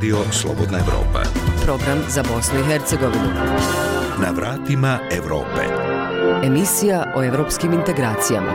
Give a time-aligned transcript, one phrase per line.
[0.00, 1.22] Radio Slobodna Evropa.
[1.64, 3.28] Program za Bosnu i Hercegovinu.
[4.22, 5.60] Na vratima Evrope.
[6.44, 8.52] Emisija o evropskim integracijama.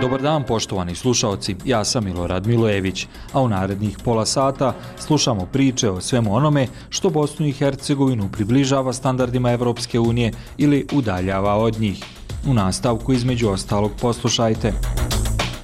[0.00, 5.90] Dobar dan poštovani slušalci, ja sam Milorad Milojević, a u narednih pola sata slušamo priče
[5.90, 12.04] o svemu onome što Bosnu i Hercegovinu približava standardima Evropske unije ili udaljava od njih.
[12.46, 14.72] U nastavku između ostalog poslušajte.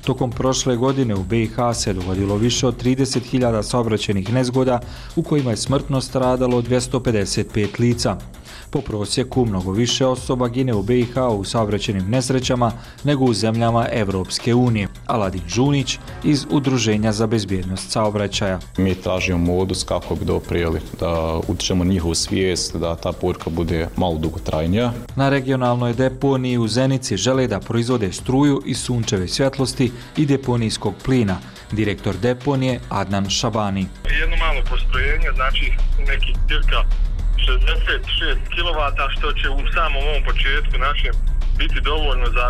[0.04, 4.80] Tokom prošle godine u BiH se dogodilo više od 30.000 saobraćenih nezgoda
[5.16, 8.16] u kojima je smrtno stradalo 255 lica
[8.74, 12.72] po prosjeku mnogo više osoba gine u BiH u saobraćenim nesrećama
[13.04, 14.88] nego u zemljama Evropske unije.
[15.06, 18.58] Aladin Žunić iz Udruženja za bezbjednost saobraćaja.
[18.78, 24.18] Mi tražimo modus kako bi doprijeli da utičemo njihovu svijest, da ta porka bude malo
[24.18, 24.92] dugotrajnija.
[25.16, 31.36] Na regionalnoj deponiji u Zenici žele da proizvode struju iz sunčeve svjetlosti i deponijskog plina.
[31.72, 33.86] Direktor deponije Adnan Šabani.
[34.20, 35.72] Jedno malo postrojenje, znači
[36.08, 37.04] neki cirka
[37.36, 38.78] 66 kW
[39.16, 42.44] što će u samom ovom početku našem biti dovoljno za,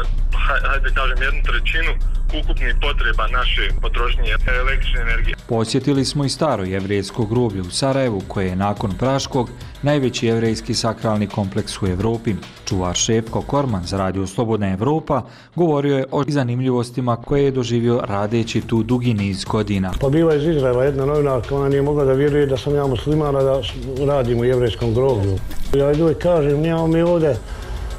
[0.68, 1.92] hajde kažem, jednu trećinu
[2.40, 4.22] ukupnih potreba naše potrošnje
[4.60, 5.34] električne energije.
[5.48, 9.50] Posjetili smo i staro jevrijsko groblje u Sarajevu, koje je nakon Praškog
[9.82, 12.34] najveći jevrijski sakralni kompleks u Evropi.
[12.68, 15.22] Čuvar Šefko Korman za Radio Slobodna Evropa
[15.54, 19.92] govorio je o zanimljivostima koje je doživio radeći tu dugi niz godina.
[20.00, 23.42] Pa bila iz Izraela jedna novinarka, ona nije mogla da vjeruje da sam ja muslimana
[23.42, 23.60] da
[24.06, 25.38] radim u jevrijskom groblju.
[25.74, 27.36] Ja uvijek kažem, nijemo mi ovdje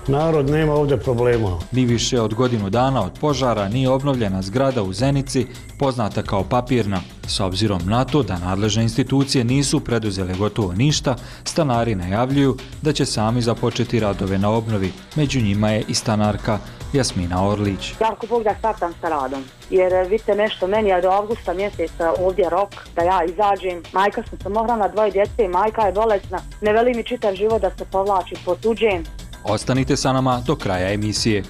[0.07, 1.59] narod nema ovdje problema.
[1.71, 5.47] Ni više od godinu dana od požara nije obnovljena zgrada u Zenici,
[5.79, 7.01] poznata kao papirna.
[7.27, 13.05] S obzirom na to da nadležne institucije nisu preduzele gotovo ništa, stanari najavljuju da će
[13.05, 14.91] sami započeti radove na obnovi.
[15.15, 16.59] Među njima je i stanarka
[16.93, 17.93] Jasmina Orlić.
[18.01, 21.53] Ja ako Bog da startam sa radom, jer e, vidite nešto, meni je do avgusta
[21.53, 23.83] mjeseca ovdje rok da ja izađem.
[23.93, 26.39] Majka sam samohrana, dvoje djece, majka je bolesna.
[26.61, 29.03] Ne veli mi čitav život da se povlači po tuđem.
[29.47, 31.43] Ostanite sa nama do kraja emisije.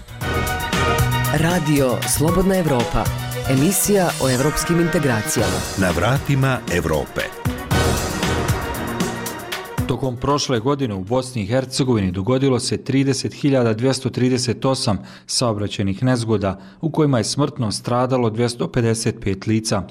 [1.34, 3.04] Radio Slobodna Evropa.
[3.50, 5.60] Emisija o evropskim integracijama.
[5.78, 7.45] Na vratima Evrope.
[9.88, 14.98] Tokom prošle godine u Bosni i Hercegovini dogodilo se 30.238
[15.28, 19.84] saobraćenih nezgoda u kojima je smrtno stradalo 255 lica.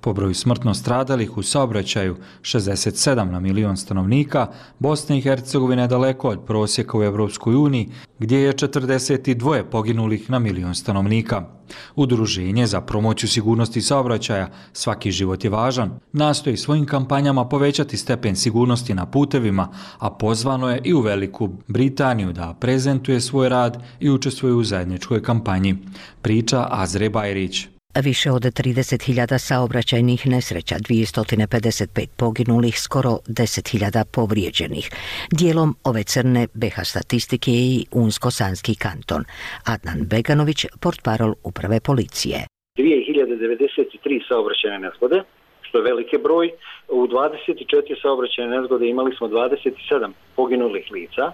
[0.00, 4.46] Po broju smrtno stradalih u saobraćaju 67 na milion stanovnika,
[4.78, 7.88] Bosna i Hercegovina je daleko od prosjeka u Evropskoj uniji
[8.18, 11.59] gdje je 42 poginulih na milion stanovnika.
[11.96, 18.94] Udruženje za promociju sigurnosti saobraćaja Svaki život je važan nastoji svojim kampanjama povećati stepen sigurnosti
[18.94, 24.54] na putevima, a pozvano je i u Veliku Britaniju da prezentuje svoj rad i učestvuje
[24.54, 25.76] u zajedničkoj kampanji.
[26.22, 27.69] Priča Azre Bajrić.
[27.94, 34.90] Više od 30.000 saobraćajnih nesreća, 255 poginulih, skoro 10.000 povrijeđenih.
[35.32, 39.24] Dijelom ove crne BH statistike je i Unsko-Sanski kanton.
[39.64, 42.38] Adnan Beganović, portparol uprave policije.
[42.78, 45.22] 2093 saobraćajne nezgode,
[45.62, 46.50] što je velike broj.
[46.88, 51.32] U 24 saobraćajne nezgode imali smo 27 poginulih lica.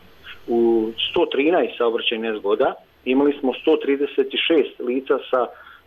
[0.48, 2.74] U 113 saobraćajne nezgoda
[3.04, 5.46] imali smo 136 lica sa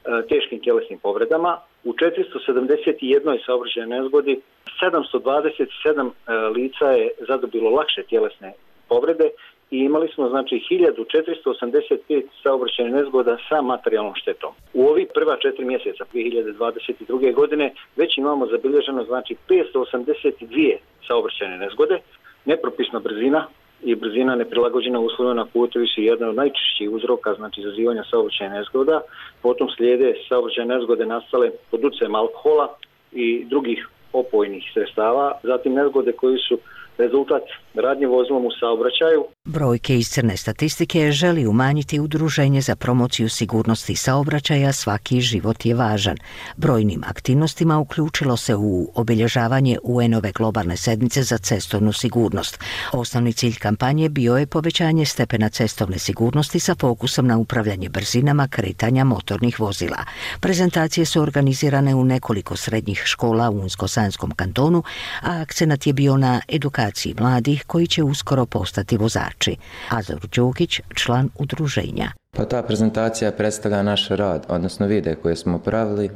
[0.09, 1.57] E, teškim tjelesnim povredama.
[1.83, 3.45] U 471.
[3.45, 4.39] saobraćajnoj nezgodi
[4.81, 8.53] 727 e, lica je zadobilo lakše tjelesne
[8.87, 9.29] povrede
[9.71, 14.51] i imali smo znači 1485 saobraćajnih nezgoda sa materijalnom štetom.
[14.73, 17.33] U ovi prva četiri mjeseca 2022.
[17.33, 20.77] godine već imamo zabilježeno znači 582
[21.07, 21.99] saobraćajne nezgode,
[22.45, 23.47] nepropisna brzina
[23.83, 29.01] i brzina neprilagođena uslovima na putu su jedna od najčešćih uzroka znači zazivanja saobraćajne nezgoda.
[29.41, 32.75] Potom slijede saobraćajne nezgode nastale pod utjecajem alkohola
[33.11, 35.31] i drugih opojnih sredstava.
[35.43, 36.57] Zatim nezgode koji su
[36.97, 37.43] rezultat
[37.73, 39.25] radnje vozilom u saobraćaju.
[39.45, 46.17] Brojke iz crne statistike želi umanjiti udruženje za promociju sigurnosti saobraćaja Svaki život je važan.
[46.57, 52.59] Brojnim aktivnostima uključilo se u obilježavanje UN-ove globalne sedmice za cestovnu sigurnost.
[52.93, 59.03] Osnovni cilj kampanje bio je povećanje stepena cestovne sigurnosti sa fokusom na upravljanje brzinama kretanja
[59.03, 59.97] motornih vozila.
[60.39, 64.83] Prezentacije su organizirane u nekoliko srednjih škola u Unsko-Sanskom kantonu,
[65.21, 69.55] a akcenat je bio na edukaciji mladih koji će uskoro postati vozači.
[69.89, 72.11] Azor Đukić, član udruženja.
[72.37, 76.09] Pa ta prezentacija predstavlja naš rad, odnosno vide koje smo pravili.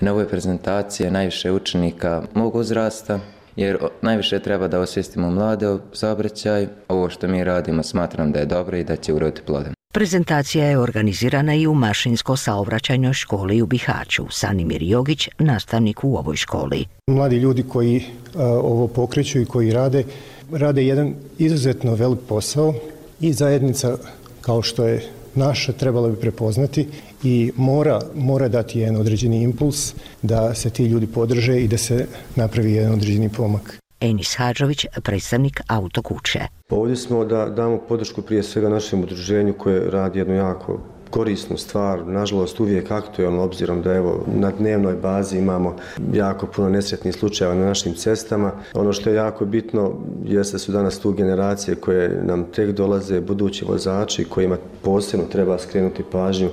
[0.00, 3.20] Na ovoj prezentaciji najviše učenika mogu uzrasta,
[3.56, 6.68] jer najviše treba da osvijestimo mlade o saobraćaju.
[6.88, 9.72] Ovo što mi radimo smatram da je dobro i da će uroditi plodom.
[9.92, 14.26] Prezentacija je organizirana i u mašinsko-saobraćajnoj školi u Bihaću.
[14.30, 16.84] Sanimir Jogić, nastavnik u ovoj školi.
[17.06, 18.04] Mladi ljudi koji
[18.36, 20.04] a, ovo pokreću i koji rade,
[20.52, 22.74] rade jedan izuzetno velik posao
[23.20, 23.96] i zajednica
[24.40, 26.88] kao što je naša trebala bi prepoznati
[27.22, 32.06] i mora, mora dati jedan određeni impuls da se ti ljudi podrže i da se
[32.36, 33.78] napravi jedan određeni pomak.
[34.00, 36.40] Enis Hadžović, predstavnik autokuće.
[36.70, 42.06] Ovdje smo da damo podršku prije svega našem udruženju koje radi jednu jako korisnu stvar,
[42.06, 45.76] nažalost uvijek aktualno obzirom da evo na dnevnoj bazi imamo
[46.12, 48.52] jako puno nesretnih slučajeva na našim cestama.
[48.74, 49.92] Ono što je jako bitno
[50.24, 56.02] jeste su danas tu generacije koje nam tek dolaze, budući vozači kojima posebno treba skrenuti
[56.12, 56.48] pažnju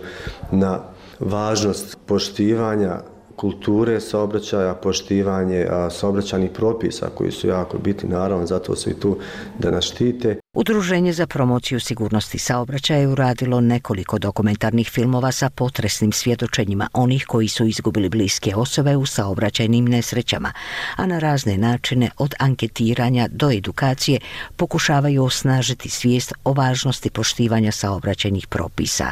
[0.52, 0.80] na
[1.20, 3.00] važnost poštivanja
[3.36, 9.18] kulture saobraćaja, poštivanje saobraćanih propisa koji su jako bitni, naravno, zato su i tu
[9.60, 10.40] da nas štite.
[10.54, 17.48] Udruženje za promociju sigurnosti saobraćaja je uradilo nekoliko dokumentarnih filmova sa potresnim svjedočenjima onih koji
[17.48, 20.52] su izgubili bliske osobe u saobraćajnim nesrećama,
[20.96, 24.20] a na razne načine od anketiranja do edukacije
[24.56, 29.12] pokušavaju osnažiti svijest o važnosti poštivanja saobraćajnih propisa.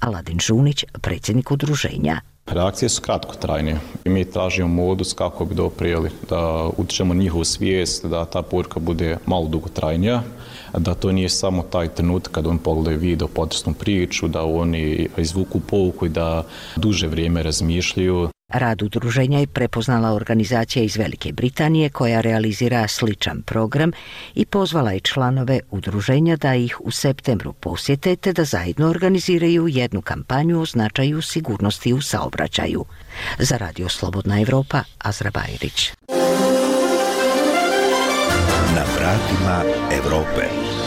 [0.00, 2.33] Aladin Žunić, predsjednik udruženja.
[2.46, 8.24] Reakcije su kratkotrajne i mi tražimo modus kako bi doprijeli da utičemo njihovu svijest, da
[8.24, 10.22] ta poruka bude malo dugotrajnija,
[10.78, 15.60] da to nije samo taj trenutak kad on pogledaju video, potresnu priču, da oni izvuku
[15.60, 16.44] pouku i da
[16.76, 18.28] duže vrijeme razmišljaju.
[18.54, 23.92] Rad udruženja je prepoznala organizacija iz Velike Britanije koja realizira sličan program
[24.34, 30.02] i pozvala je članove udruženja da ih u septembru posjete te da zajedno organiziraju jednu
[30.02, 32.84] kampanju o značaju sigurnosti u saobraćaju.
[33.38, 35.92] Za Radio Slobodna Evropa, Azra Bajrić.
[38.74, 39.62] Na vratima
[39.92, 40.83] Evrope.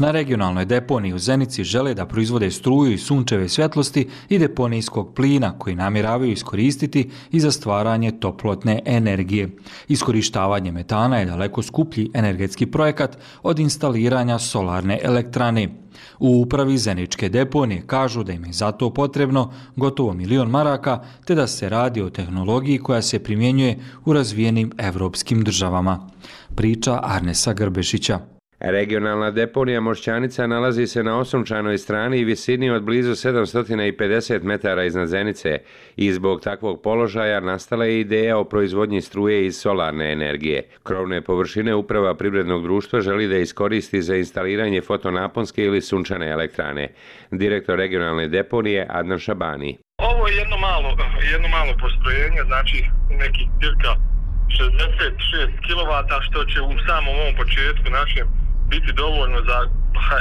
[0.00, 5.58] Na regionalnoj deponiji u Zenici žele da proizvode struju i sunčeve svjetlosti i deponijskog plina
[5.58, 9.50] koji namjeravaju iskoristiti i za stvaranje toplotne energije.
[9.88, 15.68] Iskorištavanje metana je daleko skuplji energetski projekat od instaliranja solarne elektrane.
[16.18, 21.46] U upravi Zeničke deponije kažu da im je zato potrebno gotovo milion maraka te da
[21.46, 26.08] se radi o tehnologiji koja se primjenjuje u razvijenim evropskim državama.
[26.54, 28.39] Priča Arnesa Grbešića.
[28.60, 35.08] Regionalna deponija Mošćanica nalazi se na osunčanoj strani i visini od blizu 750 metara iznad
[35.08, 35.58] Zenice
[35.96, 40.62] i zbog takvog položaja nastala je ideja o proizvodnji struje iz solarne energije.
[40.82, 46.88] Krovne površine uprava privrednog društva želi da iskoristi za instaliranje fotonaponske ili sunčane elektrane.
[47.30, 49.78] Direktor regionalne deponije Adnan Šabani.
[49.98, 50.96] Ovo je jedno malo,
[51.32, 53.92] jedno malo postrojenje, znači neki cirka
[54.48, 58.39] 66 kW, što će u samom ovom početku našem
[58.70, 59.58] biti dovoljno za,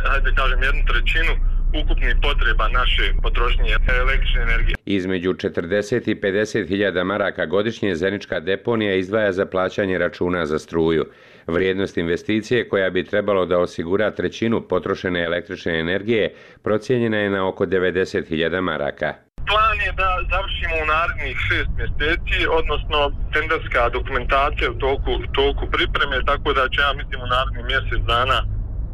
[0.10, 1.34] hajde kažem, jednu trećinu
[1.82, 4.76] ukupnih potreba naše potrošnje električne energije.
[4.86, 11.06] Između 40 i 50 hiljada maraka godišnje Zenička deponija izdvaja za plaćanje računa za struju.
[11.48, 17.66] Vrijednost investicije koja bi trebalo da osigura trećinu potrošene električne energije procijenjena je na oko
[17.66, 19.14] 90 hiljada maraka.
[19.48, 23.00] Plan je da završimo u narednih šest mjeseci, odnosno
[23.34, 28.38] tenderska dokumentacija u toku, toku pripreme, tako da će ja mislim u narednih mjesec dana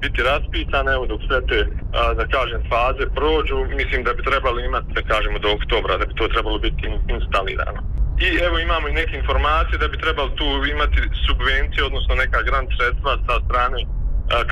[0.02, 1.60] biti raspisan, evo dok sve te,
[2.20, 6.14] da kažem, faze prođu, mislim da bi trebali imati, da kažemo, do oktobra, da bi
[6.20, 6.86] to trebalo biti
[7.16, 7.82] instalirano.
[8.26, 12.70] I evo imamo i neke informacije da bi trebalo tu imati subvencije, odnosno neka grant
[12.78, 13.80] sredstva sa strane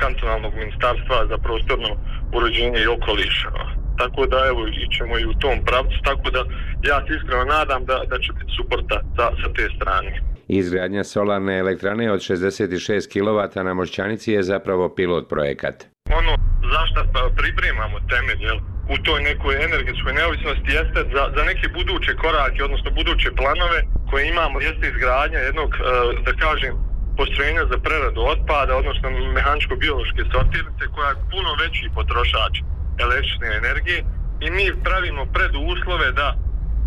[0.00, 1.90] kantonalnog ministarstva za prostorno
[2.32, 3.50] uređenje i okoliša
[3.98, 6.42] tako da evo ićemo i u tom pravcu, tako da
[6.90, 10.10] ja se iskreno nadam da, da će biti suporta sa, sa te strane.
[10.48, 15.76] Izgradnja solarne elektrane od 66 kW na Mošćanici je zapravo pilot projekat.
[16.20, 16.32] Ono
[16.74, 18.58] zašto pa pripremamo temelj jel,
[18.94, 23.78] u toj nekoj energetskoj neovisnosti jeste za, za neke buduće korake, odnosno buduće planove
[24.10, 25.80] koje imamo, jeste izgradnja jednog, e,
[26.26, 26.72] da kažem,
[27.18, 29.06] postrojenja za preradu otpada, odnosno
[29.38, 32.54] mehaničko-biološke sortirnice koja je puno veći potrošač
[32.98, 34.04] električne energije
[34.40, 36.36] i mi pravimo preduslove da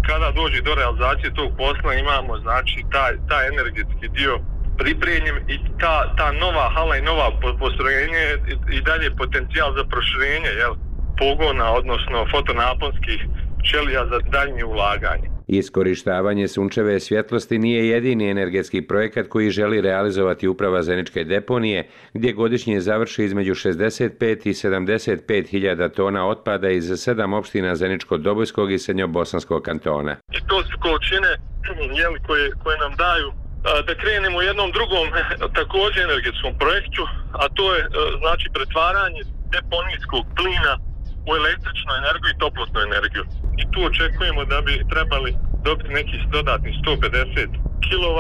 [0.08, 4.40] kada dođe do realizacije tog posla imamo znači taj, taj energetski dio
[4.78, 7.28] pripremljen i ta, ta nova hala i nova
[7.60, 8.24] postrojenje
[8.78, 10.74] i dalje potencijal za proširenje jel,
[11.18, 13.20] pogona, odnosno fotonaponskih
[13.70, 15.37] ćelija za daljnje ulaganje.
[15.48, 22.82] Iskorištavanje sunčeve svjetlosti nije jedini energetski projekat koji želi realizovati uprava Zeničke deponije, gdje godišnje
[22.82, 30.16] završi između 65 i 75 hiljada tona otpada iz sedam opština Zeničko-Dobojskog i Srednjobosanskog kantona.
[30.32, 31.32] I to su količine
[31.98, 33.32] jeli, koje, koje nam daju
[33.88, 35.06] da krenemo u jednom drugom
[35.60, 37.04] također energetskom projektu,
[37.42, 37.88] a to je e,
[38.22, 39.22] znači pretvaranje
[39.56, 40.74] deponijskog plina
[41.28, 43.24] u električnu energiju i toplotnu energiju.
[43.62, 45.32] I tu očekujemo da bi trebali
[45.66, 47.48] dobiti neki dodatni 150
[47.88, 48.20] kW,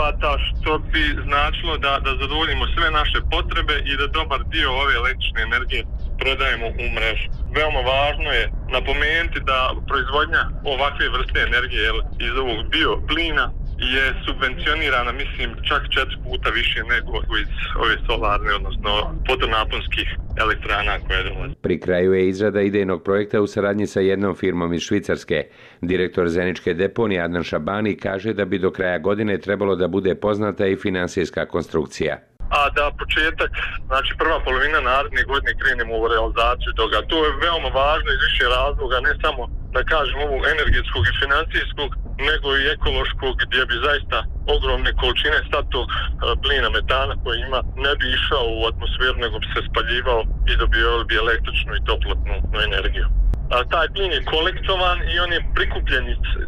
[0.49, 5.41] što bi značilo da, da zadovoljimo sve naše potrebe i da dobar dio ove električne
[5.49, 5.83] energije
[6.21, 7.27] prodajemo u mrežu.
[7.55, 8.45] Veoma važno je
[8.75, 9.57] napomenuti da
[9.89, 11.87] proizvodnja ovakve vrste energije
[12.27, 13.45] iz ovog bioplina
[13.79, 17.51] je subvencionirana, mislim, čak četiri puta više nego iz
[17.83, 18.91] ove solarne, odnosno
[19.27, 21.53] fotonaponskih elektrana koje dolaze.
[21.61, 25.45] Pri kraju je izrada idejnog projekta u saradnji sa jednom firmom iz Švicarske.
[25.81, 30.67] Direktor Zeničke deponije Adnan Šabani kaže da bi do kraja godine trebalo da bude poznata
[30.67, 32.17] i finansijska konstrukcija
[32.49, 33.51] a da početak,
[33.89, 36.97] znači prva polovina naredne godine krenemo u realizaciju toga.
[37.09, 39.41] To je veoma važno iz više razloga, ne samo
[39.75, 41.89] da kažem ovog energetskog i financijskog,
[42.29, 44.17] nego i ekološkog gdje bi zaista
[44.55, 45.95] ogromne količine statog e,
[46.43, 51.03] plina metana koji ima ne bi išao u atmosferu nego bi se spaljivao i dobio
[51.09, 52.35] bi električnu i toplotnu
[52.67, 53.07] energiju.
[53.53, 56.05] A, taj plin je kolektovan i on je prikupljen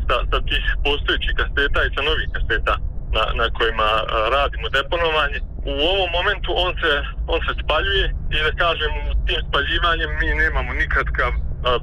[0.07, 2.73] sa, sa tih postojećih kasteta i sa novih kasteta
[3.15, 3.89] na, na kojima
[4.35, 5.39] radimo deponovanje.
[5.71, 6.93] U ovom momentu on se,
[7.33, 8.91] on se spaljuje i da kažem
[9.27, 11.31] tim spaljivanjem mi nemamo nikakav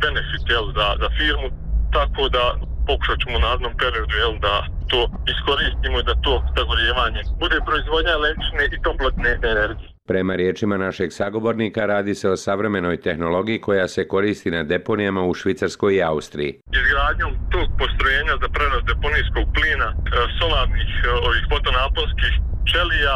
[0.03, 1.49] benefit jel, za, za firmu,
[1.97, 2.45] tako da
[2.89, 4.55] pokušat ćemo na jednom periodu jel, da
[4.91, 5.01] to
[5.33, 9.96] iskoristimo i da to zagorjevanje bude proizvodnja električne i toplotne energije.
[10.07, 15.35] Prema riječima našeg sagovornika radi se o savremenoj tehnologiji koja se koristi na deponijama u
[15.35, 16.53] Švicarskoj i Austriji.
[16.81, 19.97] Izgradnjom tog postrojenja za prenos deponijskog plina, e,
[20.39, 22.33] solarnih e, ovih fotonaponskih
[22.73, 23.15] čelija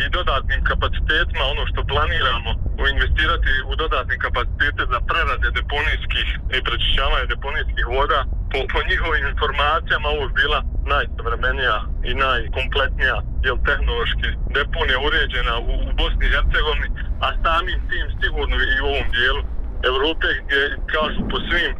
[0.00, 2.50] i dodatnim kapacitetima, ono što planiramo
[2.94, 8.20] investirati u dodatne kapacitete za prerade deponijskih i prečišćavanje deponijskih voda,
[8.52, 10.58] po, po njihovim informacijama ovo je bila
[10.92, 11.76] najsavremenija
[12.10, 16.88] i najkompletnija jel, tehnološki deponija uređena u, u Bosni i Hercegovini,
[17.26, 19.42] a samim tim sigurno i u ovom dijelu
[19.90, 20.60] Evrope gdje
[20.94, 21.72] kažu po svim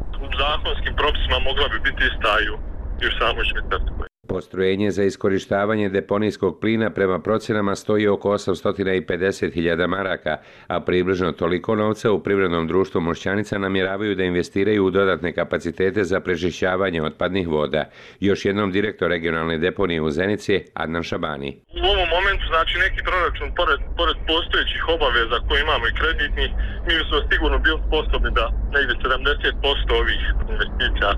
[0.42, 2.56] zakonskim propisima mogla bi biti ista i u,
[3.02, 4.11] i u samoj Švicarskoj.
[4.28, 10.36] Postrojenje za iskorištavanje deponijskog plina prema procjenama stoji oko 850.000 maraka,
[10.66, 16.20] a približno toliko novca u privrednom društvu Mošćanica namjeravaju da investiraju u dodatne kapacitete za
[16.20, 17.84] prečišćavanje otpadnih voda.
[18.20, 21.50] Još jednom direktor regionalne deponije u Zenici, Adnan Šabani.
[21.82, 26.46] U ovom momentu, znači neki proračun, pored, pored postojećih obaveza koje imamo i kreditni,
[26.86, 30.20] mi smo sigurno bili sposobni da negdje 70% ovih
[30.52, 31.10] investicija,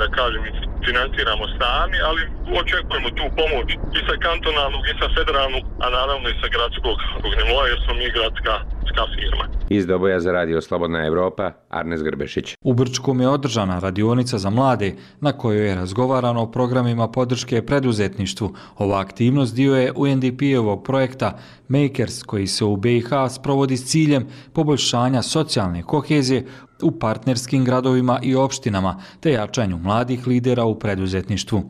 [0.00, 0.42] da kažem,
[0.86, 2.22] financiramo sami, ali
[2.60, 3.68] očekujemo tu pomoć
[3.98, 6.96] i sa kantonalnog i sa federalnog, a naravno i sa gradskog
[7.38, 8.54] nivoa, jer smo mi gradska
[9.14, 9.44] firma.
[9.70, 12.54] Iz Doboja za radio Slobodna Evropa, Arnes Grbešić.
[12.64, 18.54] U Brčkom je održana radionica za mlade, na kojoj je razgovarano o programima podrške preduzetništvu.
[18.78, 25.22] Ova aktivnost dio je UNDP-ovog projekta Makers, koji se u BiH sprovodi s ciljem poboljšanja
[25.22, 26.46] socijalne kohezije
[26.82, 31.62] u partnerskim gradovima i opštinama, te jačanju mladih lidera u preduzetništvu.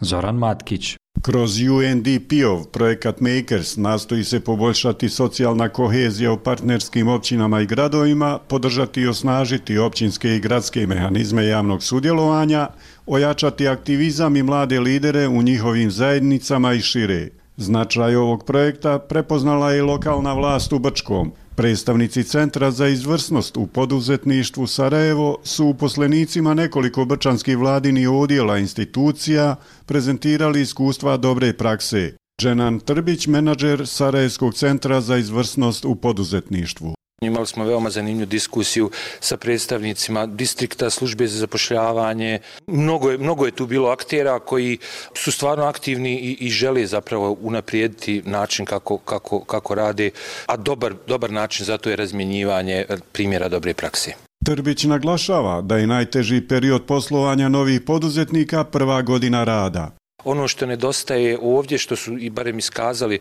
[0.00, 0.96] Zoran Matkić.
[1.22, 9.00] Kroz UNDP-ov projekat Makers nastoji se poboljšati socijalna kohezija u partnerskim općinama i gradovima, podržati
[9.00, 12.68] i osnažiti općinske i gradske mehanizme javnog sudjelovanja,
[13.06, 17.28] ojačati aktivizam i mlade lidere u njihovim zajednicama i šire.
[17.56, 24.66] Značaj ovog projekta prepoznala je lokalna vlast u Brčkom– Predstavnici Centra za izvrsnost u poduzetništvu
[24.66, 32.16] Sarajevo su uposlenicima nekoliko brčanskih vladini odjela institucija prezentirali iskustva dobre prakse.
[32.40, 36.95] Dženan Trbić, menadžer Sarajevskog centra za izvrsnost u poduzetništvu.
[37.22, 42.38] Imali smo veoma zanimljivu diskusiju sa predstavnicima distrikta, službe za zapošljavanje.
[42.66, 44.78] Mnogo je, mnogo je tu bilo aktera koji
[45.14, 50.10] su stvarno aktivni i, i žele zapravo unaprijediti način kako, kako, kako rade,
[50.46, 54.12] a dobar, dobar način za to je razmjenjivanje primjera dobre prakse.
[54.44, 59.95] Trbić naglašava da je najteži period poslovanja novih poduzetnika prva godina rada
[60.26, 63.18] ono što nedostaje ovdje, što su i barem iskazali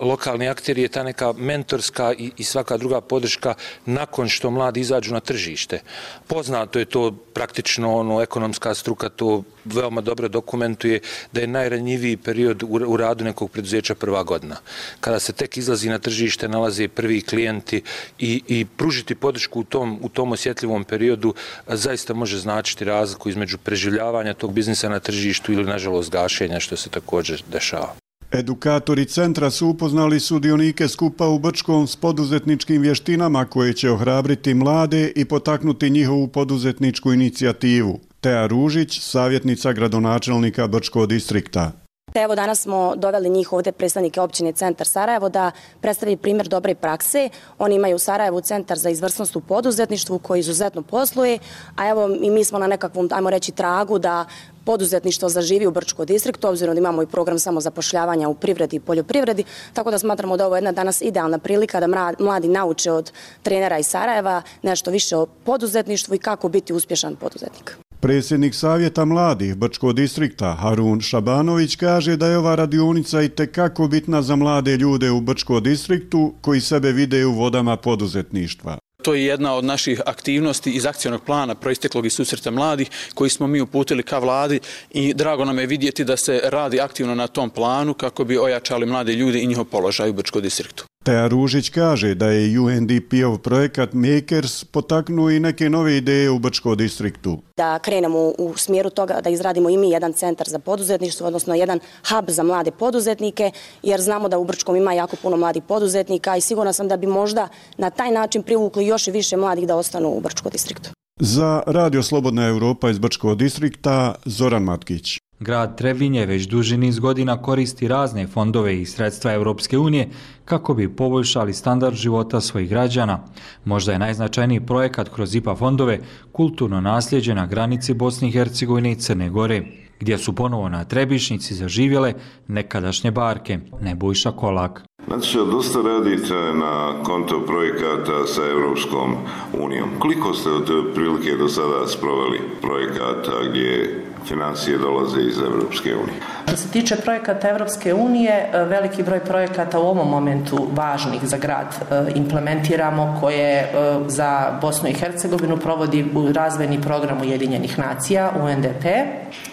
[0.00, 3.54] lokalni akteri, je ta neka mentorska i, i svaka druga podrška
[3.86, 5.80] nakon što mladi izađu na tržište.
[6.26, 11.00] Poznato je to praktično, ono, ekonomska struka to veoma dobro dokumentuje
[11.32, 14.56] da je najranjiviji period u radu nekog preduzeća prva godina.
[15.00, 17.82] Kada se tek izlazi na tržište, nalaze prvi klijenti
[18.18, 21.34] i, i pružiti podršku u tom, u tom osjetljivom periodu
[21.66, 26.90] zaista može značiti razliku između preživljavanja tog biznisa na tržištu ili, nažalost, gašenja, što se
[26.90, 27.94] također dešava.
[28.32, 35.12] Edukatori centra su upoznali sudionike skupa u Brčkom s poduzetničkim vještinama koje će ohrabriti mlade
[35.16, 38.00] i potaknuti njihovu poduzetničku inicijativu.
[38.20, 41.83] Teja Ružić, savjetnica gradonačelnika Brčkog distrikta.
[42.16, 46.74] Te evo danas smo doveli njih ovde predstavnike općine Centar Sarajevo da predstavi primjer dobre
[46.74, 47.28] prakse.
[47.58, 51.38] Oni imaju u Sarajevu centar za izvrsnost u poduzetništvu koji izuzetno posluje,
[51.76, 54.24] a evo i mi smo na nekakvom, ajmo reći, tragu da
[54.64, 58.80] poduzetništvo zaživi u Brčko distriktu, obzirom da imamo i program samo zapošljavanja u privredi i
[58.80, 63.12] poljoprivredi, tako da smatramo da ovo je jedna danas idealna prilika da mladi nauče od
[63.42, 67.83] trenera iz Sarajeva nešto više o poduzetništvu i kako biti uspješan poduzetnik.
[68.04, 74.22] Predsjednik Savjeta mladih Brčko distrikta Harun Šabanović kaže da je ova radionica i tekako bitna
[74.22, 78.78] za mlade ljude u Brčko distriktu koji sebe vide u vodama poduzetništva.
[79.02, 83.46] To je jedna od naših aktivnosti iz akcijnog plana proisteklog iz susreta mladih koji smo
[83.46, 87.50] mi uputili ka vladi i drago nam je vidjeti da se radi aktivno na tom
[87.50, 90.84] planu kako bi ojačali mlade ljude i njihov položaj u Brčko distriktu.
[91.04, 96.74] Teja Ružić kaže da je UNDP-ov projekat Makers potaknuo i neke nove ideje u Brčko
[96.74, 97.38] distriktu.
[97.56, 101.80] Da krenemo u smjeru toga da izradimo i mi jedan centar za poduzetništvo, odnosno jedan
[102.08, 103.50] hub za mlade poduzetnike,
[103.82, 107.06] jer znamo da u Brčkom ima jako puno mladih poduzetnika i sigurno sam da bi
[107.06, 110.90] možda na taj način privukli još i više mladih da ostanu u Brčko distriktu.
[111.20, 115.23] Za Radio Slobodna Europa iz Brčkog distrikta, Zoran Matkić.
[115.40, 120.08] Grad Trebinje već duži niz godina koristi razne fondove i sredstva Europske unije
[120.44, 123.24] kako bi poboljšali standard života svojih građana.
[123.64, 125.98] Možda je najznačajniji projekat kroz IPA fondove
[126.32, 129.62] kulturno nasljeđe na granici Bosne i Hercegovine i Crne Gore,
[130.00, 132.12] gdje su ponovo na Trebišnici zaživjele
[132.48, 133.58] nekadašnje barke.
[133.80, 134.82] Nebojša Kolak.
[135.06, 139.14] Znači, dosta radite na konto projekata sa Europskom
[139.60, 139.88] unijom.
[139.98, 146.20] Koliko ste od prilike do sada sproveli projekata gdje financije dolaze iz Evropske unije.
[146.46, 151.36] Što se tiče projekata Evropske unije, e, veliki broj projekata u ovom momentu važnih za
[151.36, 153.68] grad e, implementiramo koje e,
[154.06, 158.84] za Bosnu i Hercegovinu provodi razvojni program Ujedinjenih nacija, UNDP,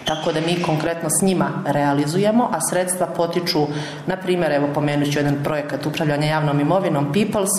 [0.04, 3.66] tako da mi konkretno s njima realizujemo, a sredstva potiču,
[4.06, 7.50] na primjer, evo pomenut ću jedan projekat upravljanja javnom imovinom Peoples,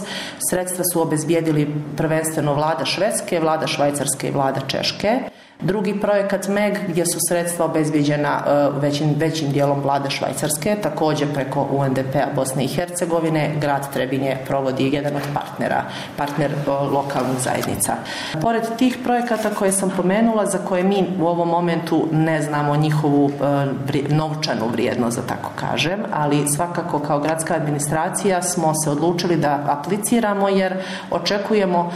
[0.50, 5.20] sredstva su obezbijedili prvenstveno vlada Švedske, vlada Švajcarske i vlada Češke,
[5.64, 11.68] Drugi projekat MEG gdje su sredstva obezbjeđena e, većim, većim dijelom vlade Švajcarske, također preko
[11.72, 15.84] UNDP-a Bosne i Hercegovine, grad Trebinje provodi jedan od partnera,
[16.18, 17.94] partner e, lokalnih zajednica.
[18.42, 23.32] Pored tih projekata koje sam pomenula, za koje mi u ovom momentu ne znamo njihovu
[23.32, 29.64] e, novčanu vrijednost, da tako kažem, ali svakako kao gradska administracija smo se odlučili da
[29.68, 30.74] apliciramo jer
[31.12, 31.92] očekujemo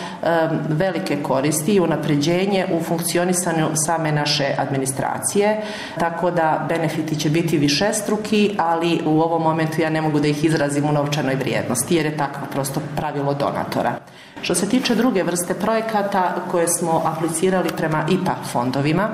[0.70, 5.62] velike koristi i unapređenje u funkcionisanju funkcionisanju same naše administracije,
[6.00, 10.46] tako da benefiti će biti višestruki, ali u ovom momentu ja ne mogu da ih
[10.46, 13.94] izrazim u novčanoj vrijednosti, jer je takvo prosto pravilo donatora.
[14.42, 19.10] Što se tiče druge vrste projekata koje smo aplicirali prema IPA fondovima,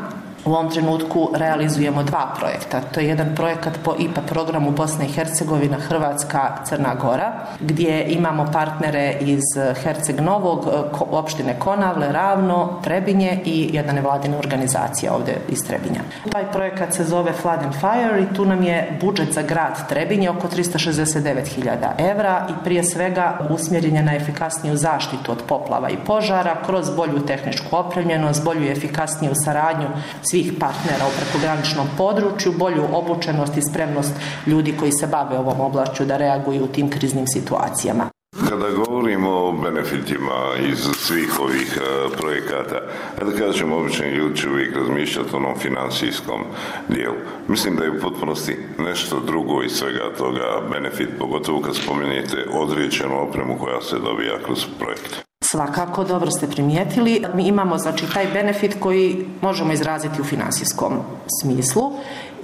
[0.45, 2.81] U ovom trenutku realizujemo dva projekta.
[2.81, 8.51] To je jedan projekat po IPA programu Bosna i Hercegovina, Hrvatska, Crna Gora, gdje imamo
[8.53, 9.43] partnere iz
[9.83, 16.01] Herceg Novog, e, opštine Konavle, Ravno, Trebinje i jedna nevladina organizacija ovdje iz Trebinja.
[16.31, 20.29] Taj projekat se zove Flood and Fire i tu nam je budžet za grad Trebinje
[20.29, 26.89] oko 369.000 evra i prije svega usmjerenje na efikasniju zaštitu od poplava i požara kroz
[26.95, 29.87] bolju tehničku opremljenost, bolju i efikasniju saradnju
[30.33, 34.13] svih partnera u prekograničnom području, bolju obučenost i spremnost
[34.47, 38.09] ljudi koji se bave ovom oblašću da reaguju u tim kriznim situacijama.
[38.49, 40.39] Kada govorimo o benefitima
[40.71, 42.79] iz svih ovih uh, projekata,
[43.19, 46.41] kada kažem obični ljudi će uvijek razmišljati o onom finansijskom
[46.89, 47.17] dijelu.
[47.47, 53.21] Mislim da je u potpunosti nešto drugo iz svega toga benefit, pogotovo kad spomenete određenu
[53.27, 55.32] opremu koja se dobija kroz projekte.
[55.53, 57.23] Svakako, dobro ste primijetili.
[57.33, 60.93] Mi imamo znači, taj benefit koji možemo izraziti u finansijskom
[61.41, 61.91] smislu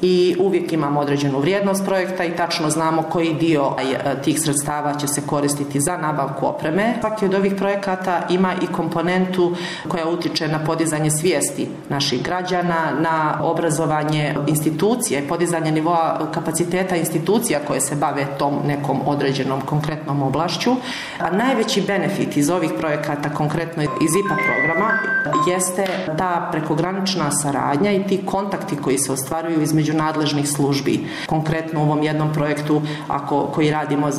[0.02, 5.08] i uvijek imamo određenu vrijednost projekta i tačno znamo koji dio e, tih sredstava će
[5.08, 6.94] se koristiti za nabavku opreme.
[7.00, 9.56] Svaki od ovih projekata ima i komponentu
[9.88, 17.82] koja utiče na podizanje svijesti naših građana, na obrazovanje institucije, podizanje nivoa kapaciteta institucija koje
[17.82, 20.72] se bave tom nekom određenom konkretnom oblašću.
[21.20, 25.00] A najveći benefit iz ovih projekata, konkretno iz IPA programa,
[25.48, 25.86] jeste
[26.18, 31.08] ta prekogranična saradnja i ti kontakti koji se ostvaruju između između nadležnih službi.
[31.26, 34.10] Konkretno u ovom jednom projektu ako, koji radimo,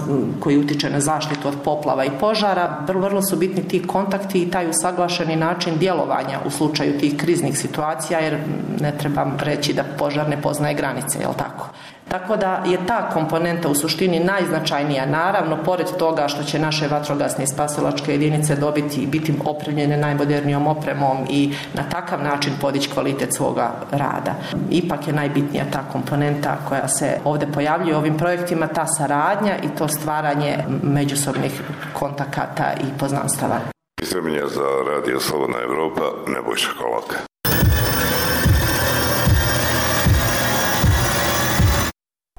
[0.40, 4.50] koji utiče na zaštitu od poplava i požara, vrlo, vrlo su bitni ti kontakti i
[4.50, 8.38] taj usaglašeni način djelovanja u slučaju tih kriznih situacija, jer
[8.80, 11.68] ne trebam reći da požar ne poznaje granice, je tako?
[12.10, 15.06] Tako da je ta komponenta u suštini najznačajnija.
[15.06, 20.66] Naravno, pored toga što će naše vatrogasne i spasilačke jedinice dobiti i biti opremljene najmodernijom
[20.66, 24.34] opremom i na takav način podići kvalitet svoga rada.
[24.70, 29.68] Ipak je najbitnija ta komponenta koja se ovde pojavljuje u ovim projektima, ta saradnja i
[29.78, 33.60] to stvaranje međusobnih kontakata i poznanstava.
[34.02, 37.29] Isremenja za Radio Slobodna Evropa, Nebojša Kolaka.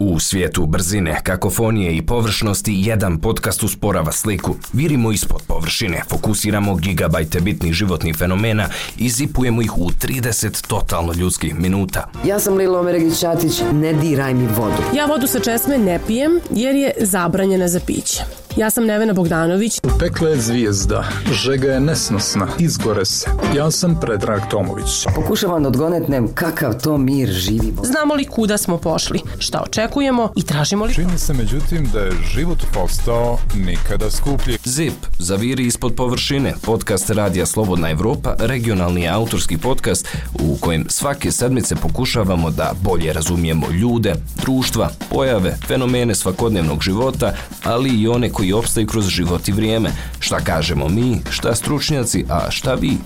[0.03, 4.55] U svijetu brzine, kakofonije i površnosti jedan podcast usporava sliku.
[4.73, 11.59] Virimo ispod površine, fokusiramo gigabajte bitnih životnih fenomena i zipujemo ih u 30 totalno ljudskih
[11.59, 12.09] minuta.
[12.25, 14.83] Ja sam Lilo Omeregić-Ćatić, ne diraj mi vodu.
[14.95, 18.23] Ja vodu sa česme ne pijem jer je zabranjena za piće.
[18.57, 19.79] Ja sam Nevena Bogdanović.
[19.83, 23.29] U pekle je zvijezda, žega je nesnosna, izgore se.
[23.55, 25.05] Ja sam Predrag Tomović.
[25.15, 27.73] Pokušavam da odgonetnem kakav to mir živi.
[27.83, 29.90] Znamo li kuda smo pošli, šta očekujemo
[30.35, 30.93] i tražimo li...
[30.93, 34.57] Čini se međutim da je život postao nikada skuplji.
[34.63, 41.75] ZIP, zaviri ispod površine, podcast Radija Slobodna Evropa, regionalni autorski podcast u kojem svake sedmice
[41.75, 48.59] pokušavamo da bolje razumijemo ljude, društva, pojave, fenomene svakodnevnog života, ali i one koji koji
[48.59, 49.91] opstaju kroz život i vrijeme.
[50.19, 52.97] Šta kažemo mi, šta stručnjaci, a šta vi?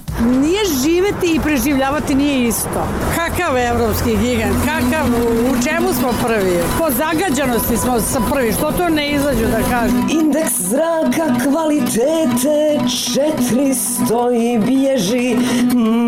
[0.42, 2.88] Nije živeti i preživljavati nije isto.
[3.16, 5.06] Kakav evropski gigant, kakav,
[5.52, 6.58] u čemu smo prvi?
[6.80, 10.08] Po zagađanosti smo sa prvi, što to ne izađu da kažem?
[10.12, 15.36] Indeks zraka kvalitete 400 i bježi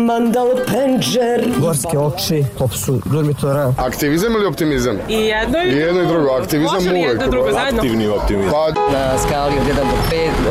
[0.06, 1.52] mandal penđer.
[1.60, 3.72] Gorske oči, popsu dormitora.
[3.76, 4.96] Aktivizam ili optimizam?
[5.08, 6.30] I jedno i, I jedno i drugo.
[6.30, 7.80] Aktivizam Može li jedno drugo zajedno?
[7.80, 8.50] Aktivni optimizam.
[8.50, 9.96] Pa, na skali od 1 do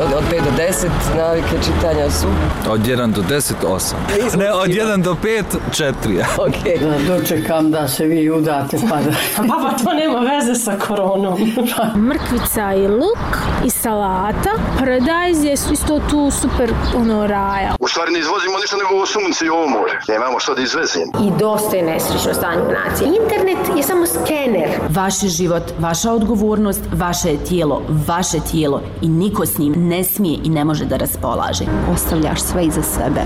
[0.02, 2.28] 5, od, od 5 do 10 navike čitanja su?
[2.70, 4.38] Od 1 do 10, 8.
[4.38, 5.94] Ne, od 1 do 5, 4.
[6.38, 6.82] ok.
[6.82, 9.12] Da dočekam da se vi udate pa da...
[9.38, 11.38] Baba, to nema veze sa koronom.
[12.10, 14.52] Mrkvica i luk i salata.
[14.80, 17.76] Paradajz je isto tu super ono raja.
[17.80, 20.00] U stvari ne izvozimo ništa nego ovo sunce i ovo more.
[20.08, 21.12] Nemamo što da izvezimo.
[21.24, 23.08] I dosta je nesrećno stanje u naciji.
[23.08, 24.70] Internet je samo skener.
[24.90, 30.50] Vaš život, vaša odgovornost, vaše tijelo, vaše tijelo i niko s njim ne smije i
[30.50, 31.66] ne može da raspolaže.
[31.94, 33.22] Ostavljaš sve iza sebe.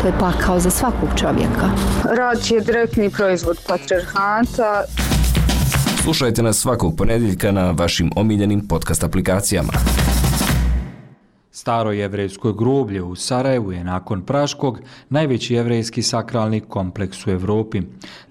[0.00, 1.70] To je pakao za svakog čovjeka.
[2.04, 4.84] Rad je direktni proizvod patriarhata.
[6.02, 9.72] Slušajte nas svakog ponedjeljka na vašim omiljenim podcast aplikacijama.
[11.62, 17.82] Staro jevrejsko groblje u Sarajevu je nakon Praškog najveći jevrejski sakralni kompleks u Evropi.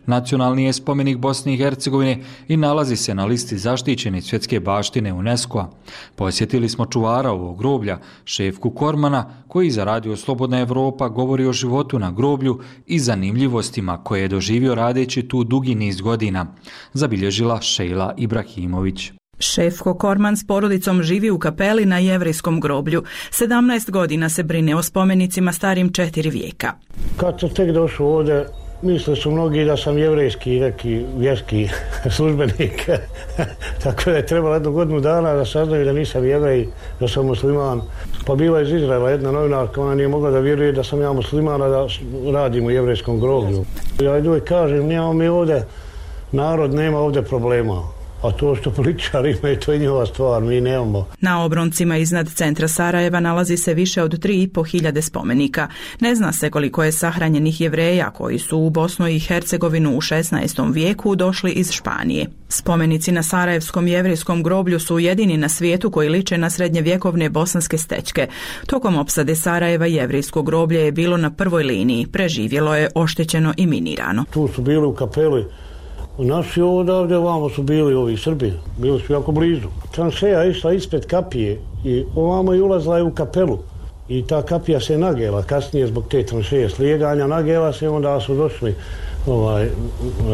[0.06, 5.70] Nacionalni je spomenik Bosne i Hercegovine i nalazi se na listi zaštićene svjetske baštine UNESCO-a.
[6.16, 12.00] Posjetili smo čuvara ovog groblja, Šefku Kormana, koji za Radio Slobodna Evropa govori o životu
[12.00, 16.46] na groblju i zanimljivostima koje je doživio radeći tu dugi niz godina,
[16.94, 19.21] zabilježila Šejla Ibrahimović.
[19.42, 23.04] Šefko Korman s porodicom živi u kapeli na jevrijskom groblju.
[23.32, 26.74] 17 godina se brine o spomenicima starim četiri vijeka.
[27.18, 28.46] Kad sam tek došao ovdje,
[28.82, 31.70] mislili su mnogi da sam jevrijski neki vjerski
[32.16, 32.90] službenik.
[33.84, 36.68] Tako da je trebalo jednu godinu dana da saznaju da nisam jevrej,
[37.00, 37.82] da sam musliman.
[38.26, 41.60] Pa bila iz Izraela jedna novinarka, ona nije mogla da vjeruje da sam ja musliman,
[41.60, 41.88] da
[42.34, 43.66] radim u jevrijskom groblju.
[44.02, 45.66] Ja idu i kažem, nemamo mi ovdje,
[46.32, 48.01] narod nema ovdje problema.
[48.22, 51.08] A to što političari imaju, to je njihova stvar, mi nemamo.
[51.20, 55.68] Na obroncima iznad centra Sarajeva nalazi se više od 3,5 hiljade spomenika.
[56.00, 60.74] Ne zna se koliko je sahranjenih jevreja koji su u Bosnu i Hercegovinu u 16.
[60.74, 62.28] vijeku došli iz Španije.
[62.50, 68.28] Spomenici na Sarajevskom jevrijskom groblju su jedini na svijetu koji liče na srednjevjekovne bosanske stečke.
[68.66, 74.26] Tokom opsade Sarajeva jevrijsko groblje je bilo na prvoj liniji, preživjelo je oštećeno i minirano.
[74.34, 75.46] Tu su bili u kapeli
[76.18, 79.68] Naši odavde ovamo su bili ovi Srbi, bili su jako blizu.
[79.92, 83.58] Tranšeja išla ispred kapije i ovamo i ulazila je u kapelu.
[84.10, 87.28] I ta kapija se nagela kasnije zbog te tranšeje slijeganja.
[87.28, 88.76] Nagela se onda su došli,
[89.28, 89.70] ovaj,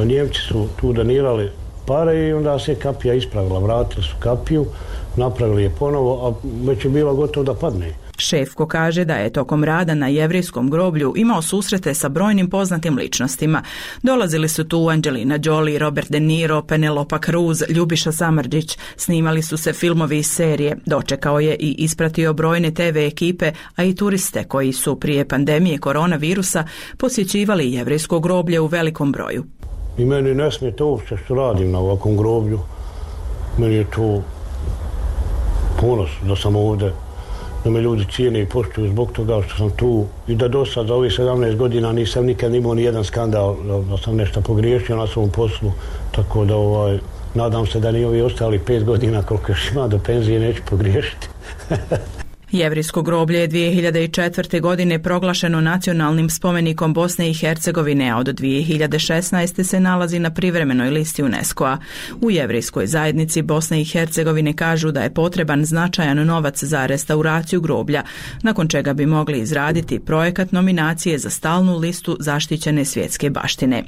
[0.06, 1.50] Njemci su tu donirali
[1.86, 3.60] pare i onda se kapija ispravila.
[3.60, 4.66] Vratili su kapiju,
[5.16, 6.34] napravili je ponovo, a
[6.66, 8.07] već je bila gotovo da padne.
[8.18, 13.64] Šefko kaže da je tokom rada na jevrijskom groblju imao susrete sa brojnim poznatim ličnostima.
[14.04, 18.78] Dolazili su tu Angelina Jolie, Robert De Niro, Penelopa Cruz, Ljubiša Samrđić.
[18.96, 20.78] Snimali su se filmovi i serije.
[20.86, 26.64] Dočekao je i ispratio brojne TV ekipe, a i turiste koji su prije pandemije koronavirusa
[26.98, 29.46] posjećivali jevrijsko groblje u velikom broju.
[29.98, 32.60] I meni ne smije to uopće što radim na ovakvom groblju.
[33.58, 34.24] Meni je to
[35.82, 36.94] ponos da sam ovdje
[37.68, 40.88] da me ljudi cijene i poštuju zbog toga što sam tu i da do sad
[40.88, 43.56] za ovih 17 godina nisam nikad imao ni jedan skandal
[43.90, 45.72] da, sam nešto pogriješio na svom poslu
[46.12, 47.00] tako da ovaj
[47.34, 51.28] Nadam se da ni ovi ostali 5 godina koliko još ima do penzije neću pogriješiti.
[52.52, 54.62] Jevrijsko groblje je 2004.
[54.62, 59.64] godine proglašeno nacionalnim spomenikom Bosne i Hercegovine, a od 2016.
[59.64, 61.78] se nalazi na privremenoj listi UNESCO-a.
[62.22, 68.04] U Jevrijskoj zajednici Bosne i Hercegovine kažu da je potreban značajan novac za restauraciju groblja,
[68.42, 73.84] nakon čega bi mogli izraditi projekat nominacije za stalnu listu zaštićene svjetske baštine.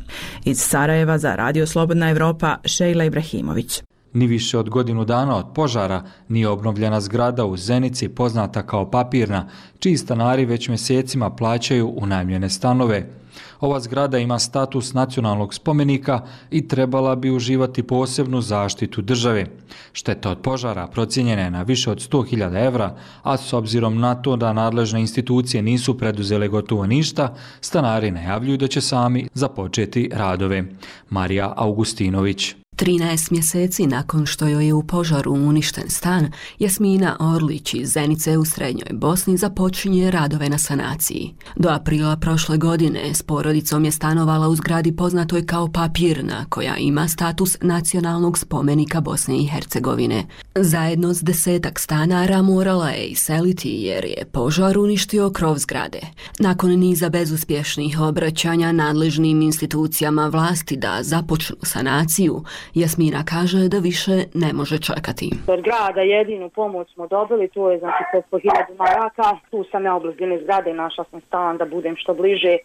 [0.46, 3.89] Iz Sarajeva za Radio Slobodna Evropa, Šejla Ibrahimović.
[4.14, 9.48] Ni više od godinu dana od požara nije obnovljena zgrada u Zenici poznata kao papirna,
[9.80, 13.20] čiji stanari već mjesecima plaćaju unajmljene stanove.
[13.60, 19.46] Ova zgrada ima status nacionalnog spomenika i trebala bi uživati posebnu zaštitu države.
[19.94, 24.36] Šteta od požara procijenjena je na više od 100.000 evra, a s obzirom na to
[24.36, 30.64] da nadležne institucije nisu preduzele gotovo ništa, stanari najavljuju da će sami započeti radove.
[31.10, 37.90] Marija Augustinović 13 mjeseci nakon što joj je u požaru uništen stan, Jasmina Orlić iz
[37.90, 41.34] Zenice u Srednjoj Bosni započinje radove na sanaciji.
[41.56, 47.08] Do aprila prošle godine s porodicom je stanovala u zgradi poznatoj kao Papirna, koja ima
[47.08, 50.26] status nacionalnog spomenika Bosne i Hercegovine.
[50.56, 56.02] Zajedno s desetak stanara morala je iseliti jer je požar uništio krov zgrade.
[56.40, 64.54] Nakon niza bezuspješnih obraćanja nadležnim institucijama vlasti da započnu sanaciju, Jasmina kaže da više ne
[64.54, 65.30] može čekati.
[65.48, 69.38] Od grada jedinu pomoć smo dobili, to je znači 500.000 maraka.
[69.52, 70.02] Tu sam ja u
[70.44, 72.58] zgrade, našla sam stan da budem što bliže.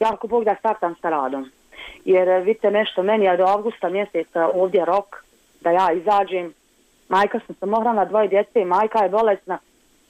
[0.00, 1.50] Ja ako Bog da startam sa radom.
[2.04, 5.24] Jer e, vidite nešto, meni je do avgusta mjeseca ovdje rok
[5.60, 6.54] da ja izađem.
[7.08, 9.58] Majka sam sam ohrana dvoje djece, majka je bolesna.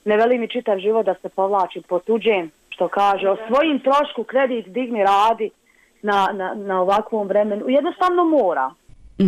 [0.05, 4.25] Ne veli mi čitav život da se povlačim po tuđem, što kaže, o svojim trošku
[4.25, 5.51] kredit digni radi
[6.03, 7.69] na, na, na ovakvom vremenu.
[7.69, 8.71] Jednostavno mora.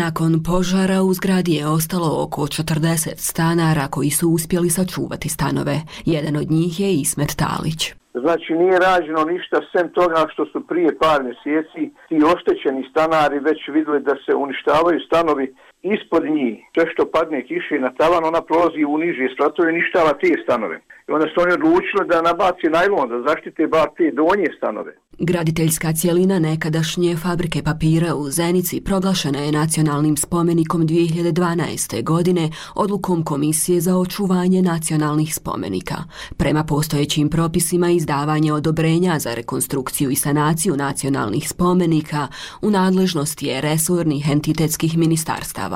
[0.00, 5.76] Nakon požara u zgradi je ostalo oko 40 stanara koji su uspjeli sačuvati stanove.
[6.14, 7.80] Jedan od njih je Ismet Talić.
[8.24, 13.60] Znači nije rađeno ništa sem toga što su prije par mjeseci ti oštećeni stanari već
[13.76, 15.46] vidjeli da se uništavaju stanovi
[15.82, 16.54] ispod njih.
[16.74, 20.76] Sve što padne kiše na tavan, ona prolazi u niže stratove i ništava te stanove.
[21.08, 24.92] I onda su oni odlučili da nabaci najlon, da zaštite bar te donje stanove.
[25.18, 32.02] Graditeljska cijelina nekadašnje fabrike papira u Zenici proglašena je nacionalnim spomenikom 2012.
[32.04, 35.94] godine odlukom Komisije za očuvanje nacionalnih spomenika.
[36.36, 42.28] Prema postojećim propisima izdavanje odobrenja za rekonstrukciju i sanaciju nacionalnih spomenika
[42.62, 45.71] u nadležnosti je resornih entitetskih ministarstava.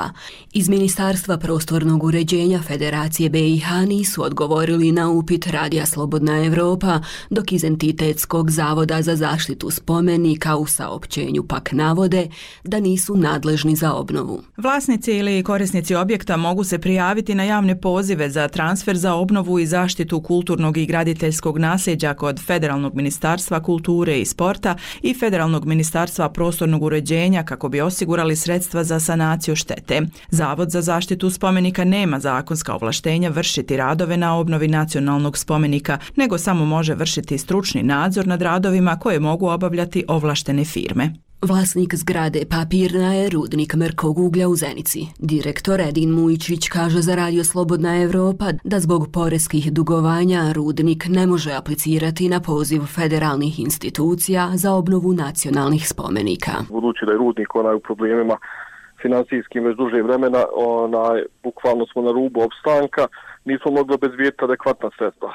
[0.53, 7.65] Iz Ministarstva prostornog uređenja Federacije BiH nisu odgovorili na upit Radija Slobodna Evropa, dok iz
[7.65, 12.29] Entitetskog zavoda za zaštitu spomenika u saopćenju pak navode
[12.65, 14.43] da nisu nadležni za obnovu.
[14.57, 19.67] Vlasnici ili korisnici objekta mogu se prijaviti na javne pozive za transfer za obnovu i
[19.67, 26.83] zaštitu kulturnog i graditeljskog nasljeđa kod Federalnog ministarstva kulture i sporta i Federalnog ministarstva prostornog
[26.83, 29.57] uređenja kako bi osigurali sredstva za sanaciju
[29.87, 30.07] štete.
[30.31, 36.65] Zavod za zaštitu spomenika nema zakonska ovlaštenja vršiti radove na obnovi nacionalnog spomenika, nego samo
[36.65, 41.11] može vršiti stručni nadzor nad radovima koje mogu obavljati ovlaštene firme.
[41.43, 45.07] Vlasnik zgrade Papirna je rudnik Mrkog uglja u Zenici.
[45.19, 51.53] Direktor Edin Mujičić kaže za Radio Slobodna Evropa da zbog poreskih dugovanja rudnik ne može
[51.53, 56.53] aplicirati na poziv federalnih institucija za obnovu nacionalnih spomenika.
[56.71, 58.37] Budući da je rudnik onaj u problemima
[59.07, 63.05] financijskim već duže vremena, onaj, bukvalno smo na rubu opstanka,
[63.45, 65.31] nismo mogli obezvijeti adekvatna sredstva.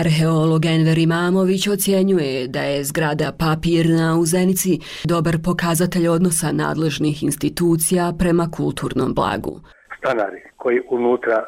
[0.00, 4.72] Arheolog Enver Imamović ocjenjuje da je zgrada papirna u Zenici
[5.12, 9.54] dobar pokazatelj odnosa nadležnih institucija prema kulturnom blagu.
[9.98, 11.38] Stanari koji unutra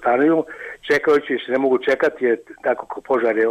[0.00, 0.38] stanuju,
[0.88, 2.34] čekajući se ne mogu čekati, je
[2.66, 3.46] tako ko požar je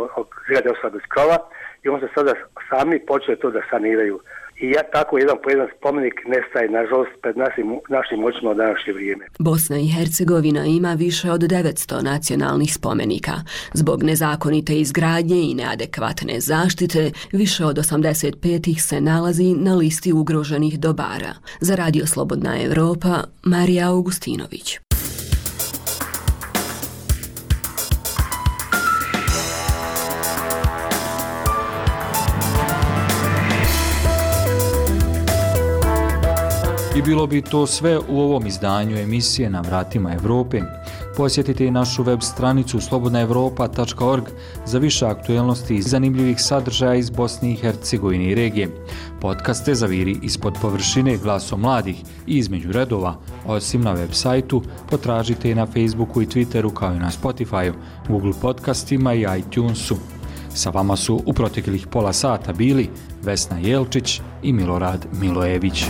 [0.45, 1.37] zgrade ostala bez krova
[1.83, 2.33] i on se sada
[2.69, 4.19] sami počeli to da saniraju
[4.59, 8.93] i ja tako jedan po jedan spomenik nestaje, nažalost, pred našim, našim očima od današnje
[8.93, 9.25] vrijeme.
[9.39, 13.35] Bosna i Hercegovina ima više od 900 nacionalnih spomenika.
[13.73, 20.79] Zbog nezakonite izgradnje i neadekvatne zaštite, više od 85 ih se nalazi na listi ugroženih
[20.79, 21.33] dobara.
[21.61, 24.86] Za Radio Slobodna Evropa, Marija Augustinović.
[36.97, 40.61] I bilo bi to sve u ovom izdanju emisije na vratima Evrope.
[41.17, 44.23] Posjetite i našu web stranicu slobodnaevropa.org
[44.65, 48.85] za više aktuelnosti i zanimljivih sadržaja iz Bosne i Hercegovine i regije.
[49.21, 55.55] Podcaste zaviri ispod površine glasom mladih i između redova, osim na web sajtu, potražite i
[55.55, 57.73] na Facebooku i Twitteru kao i na Spotifyu,
[58.07, 59.95] Google podcastima i iTunesu.
[60.53, 62.89] Sa vama su u proteklih pola sata bili
[63.23, 65.85] Vesna Jelčić i Milorad Milojević.